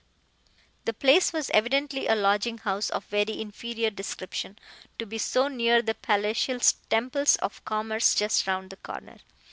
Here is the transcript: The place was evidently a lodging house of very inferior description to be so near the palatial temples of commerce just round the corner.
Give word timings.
The 0.85 0.93
place 0.95 1.31
was 1.31 1.51
evidently 1.51 2.07
a 2.07 2.15
lodging 2.15 2.57
house 2.57 2.89
of 2.89 3.05
very 3.05 3.39
inferior 3.39 3.91
description 3.91 4.57
to 4.97 5.05
be 5.05 5.19
so 5.19 5.47
near 5.47 5.83
the 5.83 5.93
palatial 5.93 6.57
temples 6.89 7.35
of 7.35 7.63
commerce 7.65 8.15
just 8.15 8.47
round 8.47 8.71
the 8.71 8.77
corner. 8.77 9.17